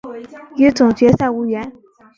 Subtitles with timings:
[0.55, 1.71] 与总决赛无缘。